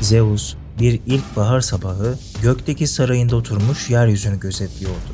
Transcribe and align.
Zeus 0.00 0.54
bir 0.80 1.00
ilkbahar 1.06 1.60
sabahı 1.60 2.18
gökteki 2.42 2.86
sarayında 2.86 3.36
oturmuş 3.36 3.90
yeryüzünü 3.90 4.40
gözetliyordu. 4.40 5.12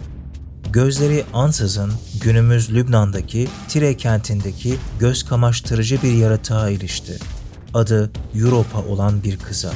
Gözleri 0.73 1.25
ansızın 1.33 1.93
günümüz 2.23 2.75
Lübnan'daki 2.75 3.49
Tire 3.69 3.97
kentindeki 3.97 4.77
göz 5.01 5.23
kamaştırıcı 5.23 6.03
bir 6.03 6.13
yaratığa 6.13 6.71
ilişti. 6.71 7.19
Adı 7.75 8.11
Europa 8.35 8.83
olan 8.83 9.23
bir 9.23 9.39
kıza. 9.39 9.73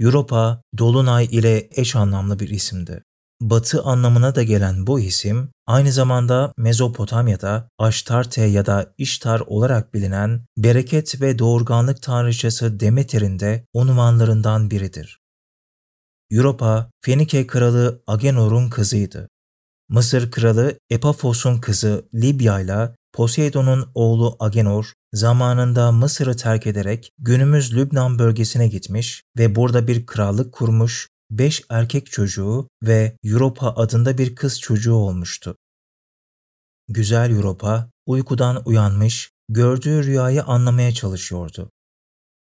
Europa, 0.00 0.62
Dolunay 0.78 1.24
ile 1.24 1.68
eş 1.70 1.96
anlamlı 1.96 2.38
bir 2.38 2.48
isimdi. 2.48 3.02
Batı 3.40 3.82
anlamına 3.82 4.34
da 4.34 4.42
gelen 4.42 4.86
bu 4.86 5.00
isim, 5.00 5.48
aynı 5.66 5.92
zamanda 5.92 6.52
Mezopotamya'da 6.56 7.68
Aştarte 7.78 8.42
ya 8.42 8.66
da 8.66 8.94
İştar 8.98 9.40
olarak 9.40 9.94
bilinen 9.94 10.40
bereket 10.56 11.20
ve 11.20 11.38
doğurganlık 11.38 12.02
tanrıçası 12.02 12.80
Demeter'in 12.80 13.38
de 13.38 13.66
unvanlarından 13.74 14.70
biridir. 14.70 15.18
Europa, 16.30 16.90
Fenike 17.04 17.46
kralı 17.46 18.02
Agenor'un 18.06 18.70
kızıydı. 18.70 19.28
Mısır 19.88 20.30
kralı 20.30 20.78
Epaphos'un 20.90 21.58
kızı 21.58 22.08
Libya 22.14 22.60
ile 22.60 22.94
Poseidon'un 23.12 23.90
oğlu 23.94 24.36
Agenor 24.40 24.92
zamanında 25.12 25.92
Mısır'ı 25.92 26.36
terk 26.36 26.66
ederek 26.66 27.10
günümüz 27.18 27.76
Lübnan 27.76 28.18
bölgesine 28.18 28.68
gitmiş 28.68 29.22
ve 29.38 29.54
burada 29.54 29.86
bir 29.86 30.06
krallık 30.06 30.52
kurmuş, 30.52 31.08
beş 31.30 31.62
erkek 31.70 32.12
çocuğu 32.12 32.68
ve 32.82 33.16
Europa 33.24 33.74
adında 33.76 34.18
bir 34.18 34.34
kız 34.34 34.60
çocuğu 34.60 34.94
olmuştu. 34.94 35.56
Güzel 36.88 37.30
Europa 37.30 37.90
uykudan 38.06 38.62
uyanmış, 38.64 39.30
gördüğü 39.48 40.04
rüyayı 40.04 40.44
anlamaya 40.44 40.92
çalışıyordu. 40.92 41.70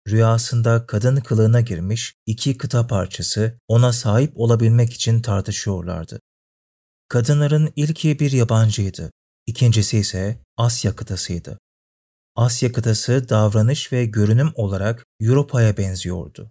Rüyasında 0.08 0.86
kadın 0.86 1.16
kılığına 1.16 1.60
girmiş 1.60 2.14
iki 2.26 2.58
kıta 2.58 2.86
parçası 2.86 3.58
ona 3.68 3.92
sahip 3.92 4.32
olabilmek 4.34 4.92
için 4.92 5.22
tartışıyorlardı. 5.22 6.20
Kadınların 7.08 7.72
ilki 7.76 8.18
bir 8.18 8.32
yabancıydı, 8.32 9.10
ikincisi 9.46 9.98
ise 9.98 10.38
Asya 10.56 10.96
kıtasıydı. 10.96 11.58
Asya 12.36 12.72
kıtası 12.72 13.28
davranış 13.28 13.92
ve 13.92 14.04
görünüm 14.04 14.52
olarak 14.54 15.06
Europa'ya 15.20 15.76
benziyordu. 15.76 16.50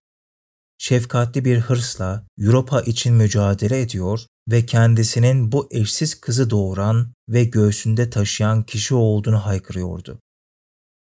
Şefkatli 0.78 1.46
bir 1.46 1.60
hırsla 1.60 2.24
Europa 2.38 2.82
için 2.82 3.14
mücadele 3.14 3.82
ediyor 3.82 4.26
ve 4.52 4.66
kendisinin 4.66 5.52
bu 5.52 5.68
eşsiz 5.72 6.22
kızı 6.22 6.50
doğuran 6.50 7.14
ve 7.30 7.44
göğsünde 7.44 8.10
taşıyan 8.10 8.64
kişi 8.64 8.96
olduğunu 8.96 9.46
haykırıyordu. 9.46 10.20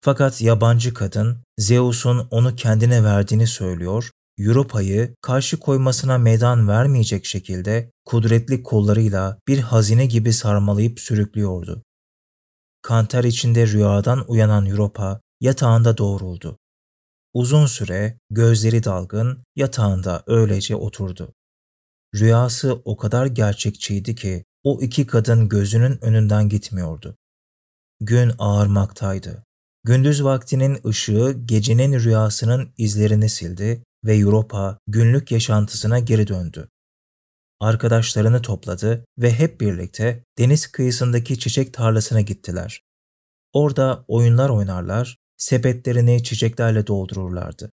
Fakat 0.00 0.42
yabancı 0.42 0.94
kadın 0.94 1.38
Zeus'un 1.58 2.28
onu 2.30 2.56
kendine 2.56 3.04
verdiğini 3.04 3.46
söylüyor, 3.46 4.10
Europa'yı 4.38 5.14
karşı 5.20 5.60
koymasına 5.60 6.18
meydan 6.18 6.68
vermeyecek 6.68 7.26
şekilde 7.26 7.90
kudretli 8.04 8.62
kollarıyla 8.62 9.38
bir 9.48 9.58
hazine 9.58 10.06
gibi 10.06 10.32
sarmalayıp 10.32 11.00
sürüklüyordu. 11.00 11.82
Kanter 12.82 13.24
içinde 13.24 13.66
rüyadan 13.66 14.24
uyanan 14.28 14.66
Europa 14.66 15.20
yatağında 15.40 15.98
doğruldu. 15.98 16.58
Uzun 17.34 17.66
süre 17.66 18.18
gözleri 18.30 18.84
dalgın 18.84 19.44
yatağında 19.56 20.22
öylece 20.26 20.76
oturdu. 20.76 21.34
Rüyası 22.14 22.82
o 22.84 22.96
kadar 22.96 23.26
gerçekçiydi 23.26 24.14
ki 24.14 24.44
o 24.64 24.80
iki 24.80 25.06
kadın 25.06 25.48
gözünün 25.48 26.04
önünden 26.04 26.48
gitmiyordu. 26.48 27.16
Gün 28.00 28.32
ağarmaktaydı. 28.38 29.44
Gündüz 29.84 30.24
vaktinin 30.24 30.80
ışığı 30.86 31.36
gecenin 31.44 32.00
rüyasının 32.00 32.72
izlerini 32.76 33.28
sildi 33.28 33.84
ve 34.04 34.16
Europa 34.16 34.78
günlük 34.86 35.30
yaşantısına 35.30 35.98
geri 35.98 36.26
döndü. 36.26 36.68
Arkadaşlarını 37.60 38.42
topladı 38.42 39.04
ve 39.18 39.32
hep 39.32 39.60
birlikte 39.60 40.24
deniz 40.38 40.66
kıyısındaki 40.66 41.38
çiçek 41.38 41.74
tarlasına 41.74 42.20
gittiler. 42.20 42.82
Orada 43.52 44.04
oyunlar 44.08 44.50
oynarlar, 44.50 45.16
sepetlerini 45.40 46.22
çiçeklerle 46.22 46.86
doldururlardı. 46.86 47.70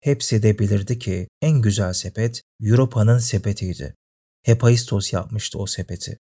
Hepsi 0.00 0.42
de 0.42 0.58
bilirdi 0.58 0.98
ki 0.98 1.28
en 1.42 1.62
güzel 1.62 1.92
sepet 1.92 2.42
Europa'nın 2.60 3.18
sepetiydi. 3.18 3.94
Hephaistos 4.42 5.12
yapmıştı 5.12 5.58
o 5.58 5.66
sepeti. 5.66 6.18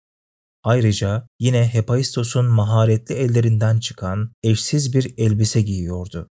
Ayrıca 0.63 1.27
yine 1.41 1.69
Hephaistos'un 1.69 2.47
maharetli 2.47 3.15
ellerinden 3.15 3.79
çıkan 3.79 4.33
eşsiz 4.43 4.95
bir 4.95 5.15
elbise 5.19 5.63
giyiyordu. 5.63 6.29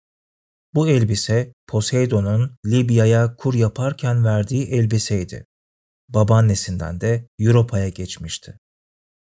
Bu 0.73 0.89
elbise 0.89 1.53
Poseidon'un 1.67 2.57
Libya'ya 2.65 3.35
kur 3.35 3.53
yaparken 3.53 4.25
verdiği 4.25 4.67
elbiseydi. 4.67 5.45
Babaannesinden 6.09 7.01
de 7.01 7.27
Europa'ya 7.39 7.89
geçmişti. 7.89 8.57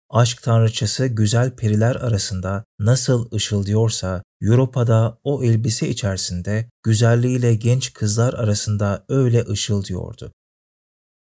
Aşk 0.09 0.43
tanrıçası 0.43 1.07
güzel 1.07 1.55
periler 1.55 1.95
arasında 1.95 2.63
nasıl 2.79 3.31
ışıldıyorsa 3.31 4.23
Europa'da 4.41 5.17
o 5.23 5.43
elbise 5.43 5.89
içerisinde 5.89 6.69
güzelliğiyle 6.83 7.55
genç 7.55 7.93
kızlar 7.93 8.33
arasında 8.33 9.05
öyle 9.09 9.45
ışıldıyordu. 9.45 10.31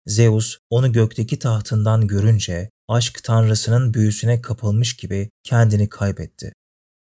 Zeus 0.06 0.58
onu 0.70 0.92
gökteki 0.92 1.40
tahtından 1.40 2.08
görünce 2.08 2.70
aşk 2.88 3.24
tanrısının 3.24 3.94
büyüsüne 3.94 4.42
kapılmış 4.42 4.96
gibi 4.96 5.30
kendini 5.44 5.90
kaybetti. 5.90 6.54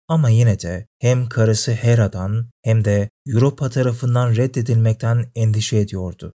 Ama 0.09 0.29
yine 0.29 0.61
de 0.61 0.87
hem 0.99 1.29
karısı 1.29 1.73
Hera'dan 1.73 2.51
hem 2.63 2.85
de 2.85 3.11
Europa 3.27 3.71
tarafından 3.71 4.37
reddedilmekten 4.37 5.31
endişe 5.35 5.77
ediyordu. 5.77 6.33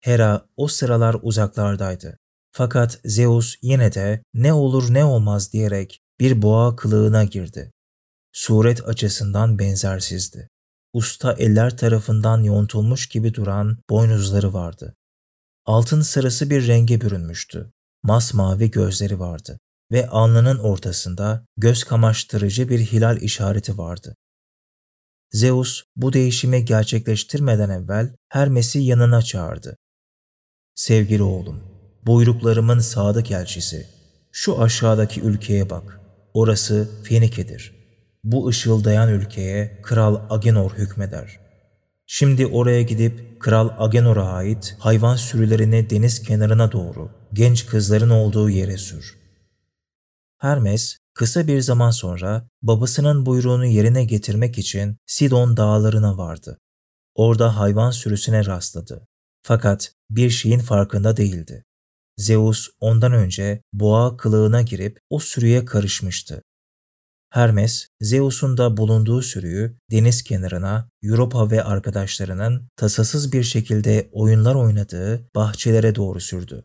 Hera 0.00 0.46
o 0.56 0.68
sıralar 0.68 1.16
uzaklardaydı. 1.22 2.18
Fakat 2.52 3.00
Zeus 3.04 3.56
yine 3.62 3.94
de 3.94 4.22
ne 4.34 4.52
olur 4.52 4.94
ne 4.94 5.04
olmaz 5.04 5.52
diyerek 5.52 6.00
bir 6.20 6.42
boğa 6.42 6.76
kılığına 6.76 7.24
girdi. 7.24 7.72
Suret 8.32 8.88
açısından 8.88 9.58
benzersizdi. 9.58 10.48
Usta 10.92 11.32
eller 11.32 11.76
tarafından 11.76 12.42
yontulmuş 12.42 13.08
gibi 13.08 13.34
duran 13.34 13.78
boynuzları 13.90 14.52
vardı. 14.52 14.94
Altın 15.66 16.00
sarısı 16.00 16.50
bir 16.50 16.66
renge 16.68 17.00
bürünmüştü. 17.00 17.70
Masmavi 18.02 18.70
gözleri 18.70 19.18
vardı 19.18 19.58
ve 19.92 20.08
alnının 20.08 20.58
ortasında 20.58 21.46
göz 21.56 21.84
kamaştırıcı 21.84 22.68
bir 22.68 22.80
hilal 22.80 23.22
işareti 23.22 23.78
vardı. 23.78 24.16
Zeus 25.32 25.82
bu 25.96 26.12
değişimi 26.12 26.64
gerçekleştirmeden 26.64 27.70
evvel 27.70 28.16
Hermes'i 28.28 28.78
yanına 28.78 29.22
çağırdı. 29.22 29.76
Sevgili 30.74 31.22
oğlum, 31.22 31.71
buyruklarımın 32.06 32.78
sadık 32.78 33.30
elçisi, 33.30 33.86
şu 34.32 34.62
aşağıdaki 34.62 35.20
ülkeye 35.20 35.70
bak. 35.70 36.00
Orası 36.34 36.90
Fenike'dir. 37.02 37.72
Bu 38.24 38.48
ışıldayan 38.48 39.08
ülkeye 39.08 39.80
Kral 39.82 40.20
Agenor 40.30 40.70
hükmeder. 40.70 41.40
Şimdi 42.06 42.46
oraya 42.46 42.82
gidip 42.82 43.40
Kral 43.40 43.70
Agenor'a 43.78 44.32
ait 44.32 44.76
hayvan 44.78 45.16
sürülerini 45.16 45.90
deniz 45.90 46.22
kenarına 46.22 46.72
doğru 46.72 47.10
genç 47.32 47.66
kızların 47.66 48.10
olduğu 48.10 48.50
yere 48.50 48.78
sür. 48.78 49.18
Hermes 50.38 50.98
kısa 51.14 51.46
bir 51.46 51.60
zaman 51.60 51.90
sonra 51.90 52.48
babasının 52.62 53.26
buyruğunu 53.26 53.66
yerine 53.66 54.04
getirmek 54.04 54.58
için 54.58 54.96
Sidon 55.06 55.56
dağlarına 55.56 56.18
vardı. 56.18 56.58
Orada 57.14 57.58
hayvan 57.58 57.90
sürüsüne 57.90 58.46
rastladı. 58.46 59.06
Fakat 59.42 59.92
bir 60.10 60.30
şeyin 60.30 60.58
farkında 60.58 61.16
değildi. 61.16 61.64
Zeus 62.16 62.68
ondan 62.80 63.12
önce 63.12 63.62
boğa 63.72 64.16
kılığına 64.16 64.62
girip 64.62 64.98
o 65.10 65.18
sürüye 65.18 65.64
karışmıştı. 65.64 66.42
Hermes, 67.30 67.88
Zeus'un 68.00 68.56
da 68.56 68.76
bulunduğu 68.76 69.22
sürüyü 69.22 69.76
deniz 69.90 70.22
kenarına 70.22 70.88
Europa 71.02 71.50
ve 71.50 71.64
arkadaşlarının 71.64 72.68
tasasız 72.76 73.32
bir 73.32 73.42
şekilde 73.42 74.08
oyunlar 74.12 74.54
oynadığı 74.54 75.28
bahçelere 75.34 75.94
doğru 75.94 76.20
sürdü. 76.20 76.64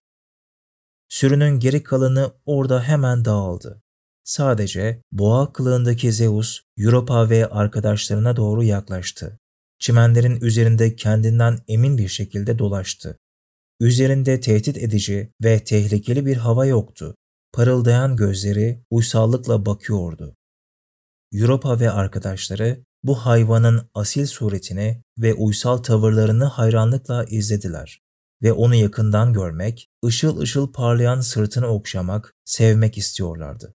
Sürünün 1.09 1.59
geri 1.59 1.83
kalanı 1.83 2.31
orada 2.45 2.83
hemen 2.83 3.25
dağıldı. 3.25 3.81
Sadece 4.23 5.01
boğa 5.11 5.53
kılığındaki 5.53 6.11
Zeus, 6.11 6.61
Europa 6.77 7.29
ve 7.29 7.45
arkadaşlarına 7.49 8.35
doğru 8.35 8.63
yaklaştı. 8.63 9.39
Çimenlerin 9.79 10.41
üzerinde 10.41 10.95
kendinden 10.95 11.59
emin 11.67 11.97
bir 11.97 12.07
şekilde 12.07 12.59
dolaştı. 12.59 13.17
Üzerinde 13.79 14.39
tehdit 14.39 14.77
edici 14.77 15.31
ve 15.44 15.63
tehlikeli 15.63 16.25
bir 16.25 16.38
hava 16.38 16.65
yoktu. 16.65 17.15
Parıldayan 17.53 18.15
gözleri 18.15 18.83
uysallıkla 18.89 19.65
bakıyordu. 19.65 20.35
Europa 21.33 21.79
ve 21.79 21.91
arkadaşları 21.91 22.83
bu 23.03 23.15
hayvanın 23.15 23.89
asil 23.94 24.25
suretini 24.25 25.03
ve 25.18 25.33
uysal 25.33 25.77
tavırlarını 25.77 26.45
hayranlıkla 26.45 27.24
izlediler 27.24 28.01
ve 28.41 28.53
onu 28.53 28.75
yakından 28.75 29.33
görmek, 29.33 29.89
ışıl 30.06 30.39
ışıl 30.39 30.71
parlayan 30.71 31.21
sırtını 31.21 31.68
okşamak, 31.68 32.35
sevmek 32.45 32.97
istiyorlardı. 32.97 33.73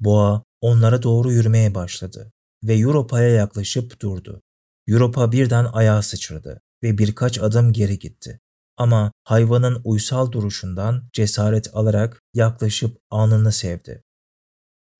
Boğa 0.00 0.42
onlara 0.60 1.02
doğru 1.02 1.32
yürümeye 1.32 1.74
başladı. 1.74 2.32
ve 2.64 2.74
Europa'ya 2.74 3.28
yaklaşıp 3.28 4.00
durdu. 4.00 4.42
Europa 4.86 5.32
birden 5.32 5.64
ayağa 5.64 6.02
sıçradı 6.02 6.60
ve 6.82 6.98
birkaç 6.98 7.38
adım 7.38 7.72
geri 7.72 7.98
gitti. 7.98 8.40
Ama 8.76 9.12
hayvanın 9.24 9.80
uysal 9.84 10.32
duruşundan 10.32 11.08
cesaret 11.12 11.74
alarak 11.74 12.22
yaklaşıp 12.34 12.98
alnını 13.10 13.52
sevdi. 13.52 14.02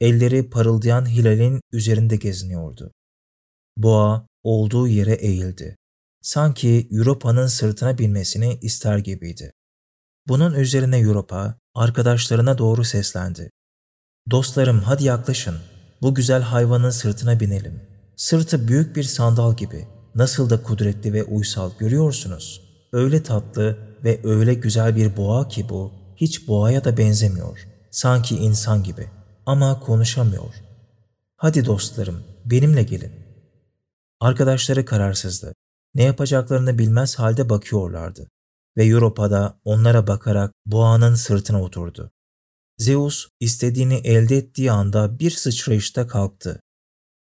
Elleri 0.01 0.51
parıldayan 0.51 1.09
hilalin 1.09 1.61
üzerinde 1.73 2.17
geziniyordu. 2.17 2.93
Boğa 3.77 4.27
olduğu 4.43 4.89
yere 4.89 5.13
eğildi. 5.13 5.77
Sanki 6.23 6.89
Europa'nın 6.91 7.47
sırtına 7.47 7.99
binmesini 7.99 8.59
ister 8.63 8.99
gibiydi. 8.99 9.53
Bunun 10.29 10.55
üzerine 10.55 10.99
Europa 10.99 11.59
arkadaşlarına 11.75 12.59
doğru 12.59 12.85
seslendi. 12.85 13.51
Dostlarım 14.31 14.81
hadi 14.81 15.05
yaklaşın. 15.05 15.59
Bu 16.03 16.15
güzel 16.15 16.43
hayvanın 16.43 16.91
sırtına 16.91 17.41
binelim. 17.41 17.83
Sırtı 18.17 18.69
büyük 18.69 18.97
bir 18.97 19.03
sandal 19.03 19.57
gibi. 19.57 19.89
Nasıl 20.15 20.51
da 20.51 20.63
kudretli 20.63 21.13
ve 21.13 21.25
uysal 21.25 21.71
görüyorsunuz. 21.79 22.66
Öyle 22.93 23.23
tatlı 23.23 23.79
ve 24.05 24.21
öyle 24.25 24.55
güzel 24.55 24.97
bir 24.97 25.17
boğa 25.17 25.49
ki 25.49 25.69
bu. 25.69 25.93
Hiç 26.17 26.49
boğaya 26.49 26.85
da 26.85 26.97
benzemiyor. 26.97 27.69
Sanki 27.91 28.37
insan 28.37 28.83
gibi. 28.83 29.11
Ama 29.47 29.81
konuşamıyor. 29.81 30.55
Hadi 31.37 31.65
dostlarım 31.65 32.25
benimle 32.45 32.83
gelin. 32.83 33.13
Arkadaşları 34.21 34.85
kararsızdı. 34.85 35.55
Ne 35.95 36.03
yapacaklarını 36.03 36.79
bilmez 36.79 37.19
halde 37.19 37.49
bakıyorlardı. 37.49 38.29
Ve 38.77 38.85
Europa'da 38.85 39.61
onlara 39.65 40.07
bakarak 40.07 40.53
boğanın 40.67 41.15
sırtına 41.15 41.63
oturdu. 41.63 42.11
Zeus 42.79 43.29
istediğini 43.41 43.95
elde 43.95 44.37
ettiği 44.37 44.73
anda 44.73 45.19
bir 45.19 45.31
sıçrayışta 45.31 46.07
kalktı. 46.07 46.61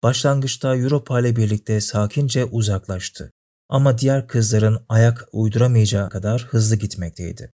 Başlangıçta 0.03 0.76
Europa 0.76 1.20
ile 1.20 1.37
birlikte 1.37 1.81
sakince 1.81 2.44
uzaklaştı. 2.44 3.32
Ama 3.69 3.99
diğer 3.99 4.29
kızların 4.29 4.79
ayak 4.89 5.29
uyduramayacağı 5.33 6.11
kadar 6.11 6.43
hızlı 6.43 6.77
gitmekteydi. 6.77 7.51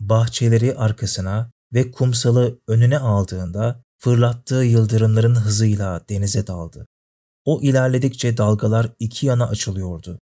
Bahçeleri 0.00 0.74
arkasına 0.74 1.50
ve 1.72 1.90
kumsalı 1.90 2.58
önüne 2.68 2.98
aldığında 2.98 3.82
fırlattığı 3.98 4.64
yıldırımların 4.64 5.34
hızıyla 5.34 6.04
denize 6.08 6.46
daldı. 6.46 6.86
O 7.44 7.60
ilerledikçe 7.62 8.36
dalgalar 8.36 8.92
iki 8.98 9.26
yana 9.26 9.48
açılıyordu. 9.48 10.18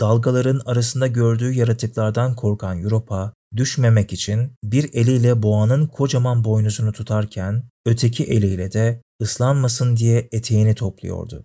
Dalgaların 0.00 0.60
arasında 0.66 1.06
gördüğü 1.06 1.52
yaratıklardan 1.52 2.36
korkan 2.36 2.82
Europa, 2.82 3.32
düşmemek 3.56 4.12
için 4.12 4.52
bir 4.64 4.94
eliyle 4.94 5.42
boğanın 5.42 5.86
kocaman 5.86 6.44
boynuzunu 6.44 6.92
tutarken 6.92 7.62
öteki 7.86 8.24
eliyle 8.24 8.72
de 8.72 9.02
ıslanmasın 9.22 9.96
diye 9.96 10.28
eteğini 10.32 10.74
topluyordu. 10.74 11.44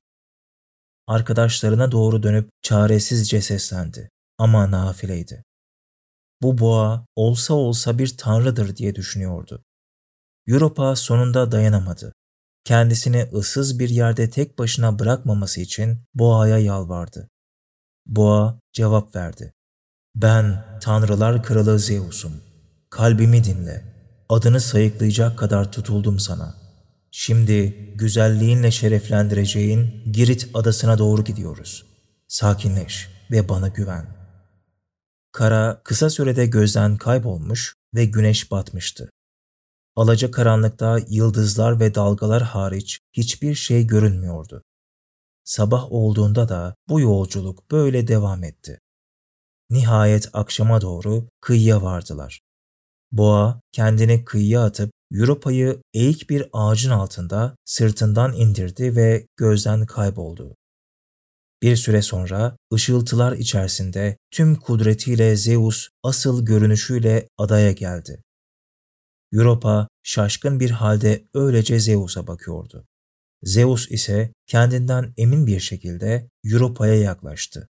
Arkadaşlarına 1.12 1.92
doğru 1.92 2.24
dönüp 2.24 2.50
çaresizce 2.62 3.42
seslendi 3.42 4.10
ama 4.38 4.72
nafileydi. 4.72 5.44
Bu 6.42 6.58
boğa 6.58 7.06
olsa 7.16 7.54
olsa 7.54 7.98
bir 7.98 8.18
tanrıdır 8.18 8.76
diye 8.76 8.96
düşünüyordu. 8.96 9.64
Europa 10.48 10.96
sonunda 10.96 11.52
dayanamadı. 11.52 12.14
Kendisini 12.64 13.30
ıssız 13.34 13.80
bir 13.80 13.90
yerde 13.90 14.30
tek 14.30 14.60
başına 14.60 15.00
bırakmaması 15.00 15.62
için 15.62 16.00
boğaya 16.14 16.58
yalvardı. 16.58 17.30
Boğa 18.06 18.60
cevap 18.74 19.16
verdi. 19.16 19.54
Ben 20.16 20.66
Tanrılar 20.82 21.44
Kralı 21.44 21.80
Zeus'um. 21.80 22.34
Kalbimi 22.90 23.44
dinle. 23.44 23.86
Adını 24.30 24.62
sayıklayacak 24.62 25.40
kadar 25.40 25.72
tutuldum 25.72 26.20
sana. 26.20 26.61
Şimdi 27.12 27.72
güzelliğinle 27.96 28.72
şereflendireceğin 28.72 30.12
Girit 30.12 30.50
adasına 30.54 30.98
doğru 30.98 31.24
gidiyoruz. 31.24 31.86
Sakinleş 32.28 33.10
ve 33.32 33.50
bana 33.50 33.68
güven. 33.68 34.06
Kara 35.32 35.82
kısa 35.84 36.10
sürede 36.10 36.46
gözden 36.46 36.98
kaybolmuş 36.98 37.76
ve 37.96 38.06
güneş 38.06 38.52
batmıştı. 38.52 39.10
Alaca 39.96 40.32
karanlıkta 40.32 41.00
yıldızlar 41.10 41.80
ve 41.80 41.96
dalgalar 41.96 42.44
hariç 42.44 43.00
hiçbir 43.14 43.56
şey 43.56 43.88
görünmüyordu. 43.88 44.64
Sabah 45.44 45.92
olduğunda 45.92 46.50
da 46.50 46.76
bu 46.90 47.00
yolculuk 47.00 47.72
böyle 47.72 48.08
devam 48.08 48.44
etti. 48.44 48.80
Nihayet 49.70 50.30
akşama 50.34 50.82
doğru 50.82 51.30
kıyıya 51.42 51.82
vardılar. 51.82 52.42
Boğa 53.12 53.62
kendini 53.72 54.26
kıyıya 54.26 54.64
atıp 54.64 54.92
Europa'yı 55.12 55.82
eğik 55.94 56.30
bir 56.30 56.46
ağacın 56.54 56.90
altında 56.90 57.56
sırtından 57.66 58.34
indirdi 58.34 58.96
ve 58.96 59.28
gözden 59.38 59.86
kayboldu. 59.86 60.56
Bir 61.62 61.76
süre 61.76 62.02
sonra 62.02 62.58
ışıltılar 62.74 63.32
içerisinde 63.34 64.18
tüm 64.32 64.56
kudretiyle 64.56 65.36
Zeus 65.36 65.90
asıl 66.04 66.46
görünüşüyle 66.46 67.28
adaya 67.38 67.72
geldi. 67.72 68.24
Europa 69.34 69.88
şaşkın 70.04 70.60
bir 70.60 70.72
halde 70.72 71.24
öylece 71.34 71.80
Zeus'a 71.80 72.28
bakıyordu. 72.28 72.86
Zeus 73.44 73.92
ise 73.92 74.34
kendinden 74.48 75.14
emin 75.18 75.48
bir 75.48 75.60
şekilde 75.60 76.30
Europa'ya 76.46 76.96
yaklaştı. 76.96 77.68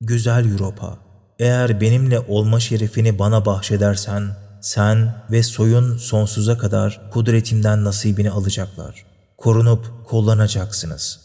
Güzel 0.00 0.52
Europa, 0.52 0.98
eğer 1.38 1.80
benimle 1.80 2.20
olma 2.20 2.60
şerefini 2.60 3.18
bana 3.18 3.46
bahşedersen, 3.46 4.45
sen 4.60 5.24
ve 5.30 5.42
soyun 5.42 5.96
sonsuza 5.96 6.58
kadar 6.58 7.10
kudretimden 7.10 7.84
nasibini 7.84 8.30
alacaklar. 8.30 9.06
Korunup 9.36 10.06
kullanacaksınız. 10.06 11.20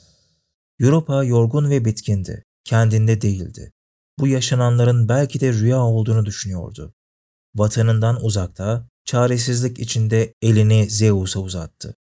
Europa 0.80 1.24
yorgun 1.24 1.70
ve 1.70 1.86
bitkindi. 1.86 2.44
Kendinde 2.64 3.22
değildi. 3.22 3.72
Bu 4.20 4.28
yaşananların 4.28 5.10
belki 5.10 5.40
de 5.40 5.54
rüya 5.54 5.80
olduğunu 5.80 6.26
düşünüyordu. 6.26 6.94
Vatanından 7.56 8.24
uzakta, 8.24 8.88
çaresizlik 9.06 9.80
içinde 9.80 10.34
elini 10.42 10.90
Zeus'a 10.90 11.40
uzattı. 11.40 11.96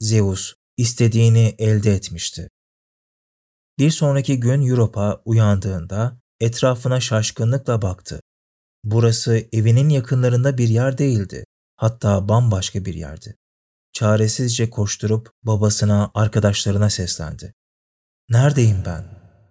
Zeus 0.00 0.54
istediğini 0.76 1.54
elde 1.58 1.94
etmişti. 1.94 2.50
Bir 3.78 3.90
sonraki 3.90 4.40
gün 4.40 4.66
Europa 4.66 5.22
uyandığında 5.24 6.20
etrafına 6.40 7.00
şaşkınlıkla 7.00 7.82
baktı. 7.82 8.20
Burası 8.84 9.44
evinin 9.52 9.88
yakınlarında 9.88 10.58
bir 10.58 10.68
yer 10.68 10.98
değildi. 10.98 11.44
Hatta 11.76 12.28
bambaşka 12.28 12.84
bir 12.84 12.94
yerdi. 12.94 13.36
Çaresizce 13.92 14.70
koşturup 14.70 15.30
babasına, 15.42 16.10
arkadaşlarına 16.14 16.90
seslendi. 16.90 17.54
Neredeyim 18.28 18.82
ben? 18.86 19.04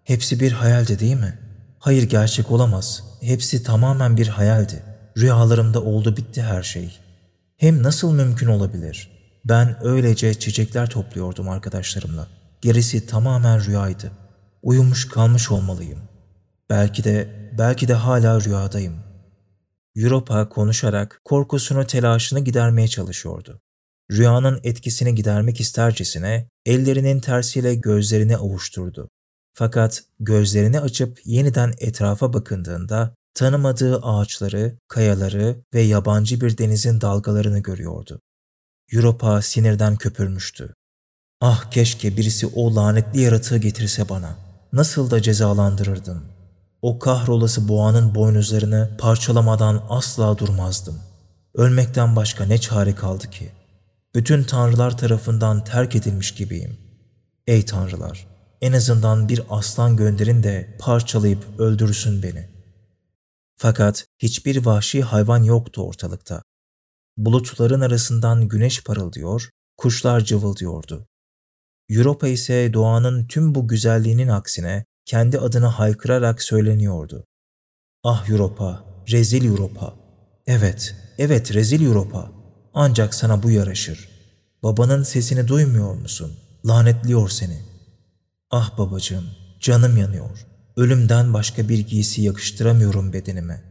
Hepsi 0.03 0.39
bir 0.39 0.51
hayaldi 0.51 0.99
değil 0.99 1.15
mi? 1.15 1.39
Hayır 1.79 2.03
gerçek 2.03 2.51
olamaz. 2.51 3.03
Hepsi 3.21 3.63
tamamen 3.63 4.17
bir 4.17 4.27
hayaldi. 4.27 4.83
Rüyalarımda 5.17 5.83
oldu 5.83 6.17
bitti 6.17 6.41
her 6.41 6.63
şey. 6.63 6.99
Hem 7.57 7.83
nasıl 7.83 8.13
mümkün 8.13 8.47
olabilir? 8.47 9.11
Ben 9.45 9.85
öylece 9.85 10.39
çiçekler 10.39 10.89
topluyordum 10.89 11.49
arkadaşlarımla. 11.49 12.27
Gerisi 12.61 13.07
tamamen 13.07 13.65
rüyaydı. 13.65 14.11
Uyumuş 14.61 15.09
kalmış 15.09 15.51
olmalıyım. 15.51 15.99
Belki 16.69 17.03
de, 17.03 17.29
belki 17.57 17.87
de 17.87 17.93
hala 17.93 18.41
rüyadayım. 18.41 19.12
Europa 19.95 20.49
konuşarak 20.49 21.21
korkusunu 21.25 21.87
telaşını 21.87 22.39
gidermeye 22.39 22.87
çalışıyordu. 22.87 23.59
Rüyanın 24.11 24.59
etkisini 24.63 25.15
gidermek 25.15 25.59
istercesine 25.59 26.47
ellerinin 26.65 27.19
tersiyle 27.19 27.75
gözlerini 27.75 28.37
avuşturdu. 28.37 29.09
Fakat 29.53 30.03
gözlerini 30.19 30.79
açıp 30.79 31.19
yeniden 31.25 31.73
etrafa 31.77 32.33
bakındığında 32.33 33.15
tanımadığı 33.33 33.97
ağaçları, 34.01 34.77
kayaları 34.87 35.57
ve 35.73 35.81
yabancı 35.81 36.41
bir 36.41 36.57
denizin 36.57 37.01
dalgalarını 37.01 37.59
görüyordu. 37.59 38.19
Europa 38.91 39.41
sinirden 39.41 39.95
köpürmüştü. 39.95 40.73
Ah 41.41 41.71
keşke 41.71 42.17
birisi 42.17 42.47
o 42.47 42.75
lanetli 42.75 43.21
yaratığı 43.21 43.57
getirse 43.57 44.09
bana. 44.09 44.35
Nasıl 44.73 45.11
da 45.11 45.21
cezalandırırdım. 45.21 46.23
O 46.83 46.99
kahrolası 46.99 47.67
boğanın 47.67 48.15
boynuzlarını 48.15 48.89
parçalamadan 48.97 49.85
asla 49.89 50.37
durmazdım. 50.37 50.99
Ölmekten 51.53 52.15
başka 52.15 52.45
ne 52.45 52.57
çare 52.57 52.95
kaldı 52.95 53.29
ki? 53.29 53.51
Bütün 54.15 54.43
tanrılar 54.43 54.97
tarafından 54.97 55.63
terk 55.63 55.95
edilmiş 55.95 56.33
gibiyim. 56.33 56.77
Ey 57.47 57.65
tanrılar! 57.65 58.27
En 58.61 58.73
azından 58.73 59.29
bir 59.29 59.41
aslan 59.49 59.97
gönderin 59.97 60.43
de 60.43 60.77
parçalayıp 60.79 61.59
öldürsün 61.59 62.23
beni. 62.23 62.49
Fakat 63.57 64.05
hiçbir 64.19 64.65
vahşi 64.65 65.01
hayvan 65.01 65.43
yoktu 65.43 65.87
ortalıkta. 65.87 66.43
Bulutların 67.17 67.81
arasından 67.81 68.47
güneş 68.47 68.83
parıldıyor, 68.83 69.49
kuşlar 69.77 70.21
cıvıldıyordu. 70.21 71.07
Europa 71.89 72.27
ise 72.27 72.73
doğanın 72.73 73.27
tüm 73.27 73.55
bu 73.55 73.67
güzelliğinin 73.67 74.27
aksine 74.27 74.85
kendi 75.05 75.39
adını 75.39 75.65
haykırarak 75.65 76.43
söyleniyordu. 76.43 77.25
Ah 78.03 78.29
Europa, 78.29 78.83
rezil 79.11 79.45
Europa. 79.45 79.93
Evet, 80.47 80.95
evet 81.17 81.53
rezil 81.53 81.85
Europa. 81.85 82.31
Ancak 82.73 83.13
sana 83.13 83.43
bu 83.43 83.51
yaraşır. 83.51 84.09
Babanın 84.63 85.03
sesini 85.03 85.47
duymuyor 85.47 85.93
musun? 85.93 86.37
lanetliyor 86.65 87.29
seni. 87.29 87.59
Ah 88.51 88.77
babacığım, 88.77 89.25
canım 89.59 89.97
yanıyor. 89.97 90.45
Ölümden 90.77 91.33
başka 91.33 91.69
bir 91.69 91.79
giysi 91.79 92.21
yakıştıramıyorum 92.21 93.13
bedenime. 93.13 93.63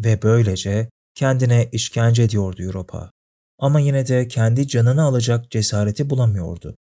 Ve 0.00 0.22
böylece 0.22 0.90
kendine 1.14 1.68
işkence 1.72 2.22
ediyordu 2.22 2.62
Europa. 2.62 3.10
Ama 3.58 3.80
yine 3.80 4.06
de 4.06 4.28
kendi 4.28 4.68
canını 4.68 5.02
alacak 5.02 5.50
cesareti 5.50 6.10
bulamıyordu. 6.10 6.76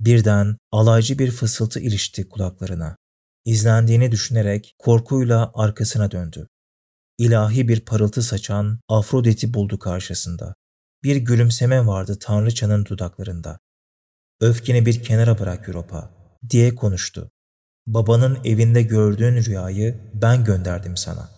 Birden 0.00 0.56
alaycı 0.72 1.18
bir 1.18 1.30
fısıltı 1.30 1.80
ilişti 1.80 2.28
kulaklarına. 2.28 2.96
İzlendiğini 3.44 4.12
düşünerek 4.12 4.74
korkuyla 4.78 5.50
arkasına 5.54 6.10
döndü. 6.10 6.48
İlahi 7.18 7.68
bir 7.68 7.80
parıltı 7.80 8.22
saçan 8.22 8.80
Afrodit'i 8.88 9.54
buldu 9.54 9.78
karşısında. 9.78 10.54
Bir 11.02 11.16
gülümseme 11.16 11.86
vardı 11.86 12.18
Tanrıçanın 12.20 12.84
dudaklarında. 12.84 13.58
Öfkeni 14.40 14.86
bir 14.86 15.02
kenara 15.02 15.38
bırak 15.38 15.68
Europa, 15.68 16.10
diye 16.50 16.74
konuştu. 16.74 17.30
Babanın 17.86 18.38
evinde 18.44 18.82
gördüğün 18.82 19.44
rüyayı 19.44 20.00
ben 20.14 20.44
gönderdim 20.44 20.96
sana. 20.96 21.28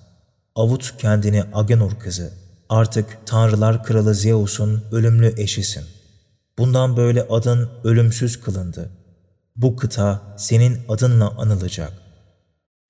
Avut 0.55 0.97
kendini 0.99 1.45
Agenor 1.55 1.99
kızı. 1.99 2.33
Artık 2.69 3.19
Tanrılar 3.27 3.85
Kralı 3.85 4.15
Zeus'un 4.15 4.85
ölümlü 4.93 5.41
eşisin. 5.41 5.96
Bundan 6.59 6.97
böyle 6.97 7.23
adın 7.23 7.71
ölümsüz 7.85 8.41
kılındı. 8.41 8.91
Bu 9.57 9.77
kıta 9.77 10.37
senin 10.39 10.79
adınla 10.89 11.31
anılacak. 11.31 11.93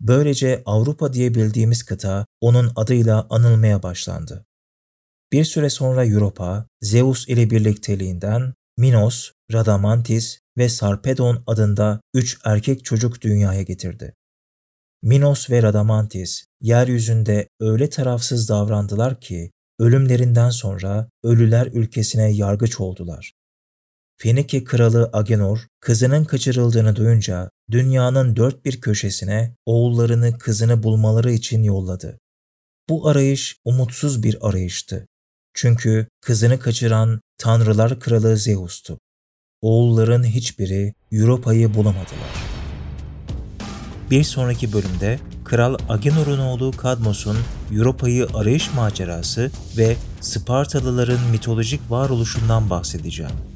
Böylece 0.01 0.63
Avrupa 0.67 1.13
diye 1.13 1.35
bildiğimiz 1.35 1.83
kıta 1.83 2.27
onun 2.41 2.73
adıyla 2.77 3.27
anılmaya 3.31 3.83
başlandı. 3.83 4.47
Bir 5.33 5.45
süre 5.45 5.71
sonra 5.71 6.07
Europa, 6.07 6.67
Zeus 6.81 7.29
ile 7.29 7.51
birlikteliğinden 7.51 8.55
Minos, 8.79 9.31
Radamantis 9.53 10.39
ve 10.59 10.69
Sarpedon 10.69 11.43
adında 11.47 12.01
üç 12.15 12.39
erkek 12.45 12.85
çocuk 12.85 13.23
dünyaya 13.23 13.63
getirdi. 13.63 14.15
Minos 15.03 15.51
ve 15.51 15.63
Radamantis 15.63 16.45
yeryüzünde 16.61 17.49
öyle 17.61 17.91
tarafsız 17.91 18.49
davrandılar 18.49 19.21
ki 19.21 19.51
ölümlerinden 19.79 20.51
sonra 20.51 21.09
ölüler 21.25 21.67
ülkesine 21.67 22.33
yargıç 22.33 22.81
oldular. 22.81 23.33
Fenike 24.19 24.65
kralı 24.65 25.11
Agenor 25.13 25.67
kızının 25.81 26.25
kaçırıldığını 26.25 26.97
duyunca 26.97 27.51
dünyanın 27.71 28.37
dört 28.37 28.65
bir 28.65 28.81
köşesine 28.81 29.55
oğullarını 29.67 30.39
kızını 30.39 30.83
bulmaları 30.83 31.33
için 31.33 31.63
yolladı. 31.63 32.19
Bu 32.89 33.09
arayış 33.09 33.57
umutsuz 33.65 34.23
bir 34.23 34.49
arayıştı. 34.49 35.07
Çünkü 35.55 36.07
kızını 36.21 36.59
kaçıran 36.59 37.21
Tanrılar 37.39 38.01
Kralı 38.01 38.37
Zeus'tu. 38.37 38.99
Oğulların 39.63 40.25
hiçbiri 40.25 40.95
Europa'yı 41.13 41.75
bulamadılar. 41.75 42.47
Bir 44.11 44.25
sonraki 44.25 44.73
bölümde 44.73 45.19
Kral 45.45 45.77
Agenor'un 45.89 46.39
oğlu 46.39 46.71
Kadmos'un 46.71 47.37
Europa'yı 47.73 48.27
arayış 48.35 48.75
macerası 48.75 49.51
ve 49.77 49.97
Spartalıların 50.21 51.31
mitolojik 51.31 51.81
varoluşundan 51.91 52.71
bahsedeceğim. 52.71 53.56